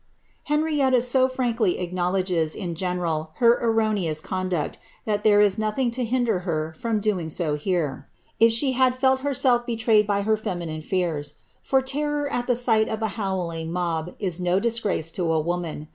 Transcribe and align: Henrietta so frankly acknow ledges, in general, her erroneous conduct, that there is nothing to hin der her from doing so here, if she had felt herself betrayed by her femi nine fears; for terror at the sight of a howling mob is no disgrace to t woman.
Henrietta 0.45 0.99
so 0.99 1.29
frankly 1.29 1.75
acknow 1.75 2.13
ledges, 2.13 2.55
in 2.55 2.73
general, 2.73 3.33
her 3.35 3.59
erroneous 3.61 4.19
conduct, 4.19 4.79
that 5.05 5.23
there 5.23 5.39
is 5.41 5.59
nothing 5.59 5.91
to 5.91 6.03
hin 6.03 6.23
der 6.23 6.39
her 6.39 6.73
from 6.75 6.99
doing 6.99 7.29
so 7.29 7.53
here, 7.53 8.07
if 8.39 8.51
she 8.51 8.71
had 8.71 8.95
felt 8.95 9.19
herself 9.19 9.63
betrayed 9.63 10.07
by 10.07 10.23
her 10.23 10.35
femi 10.35 10.65
nine 10.67 10.81
fears; 10.81 11.35
for 11.61 11.83
terror 11.83 12.27
at 12.33 12.47
the 12.47 12.55
sight 12.55 12.89
of 12.89 13.03
a 13.03 13.09
howling 13.09 13.71
mob 13.71 14.15
is 14.17 14.39
no 14.39 14.59
disgrace 14.59 15.11
to 15.11 15.17
t 15.21 15.43
woman. 15.43 15.87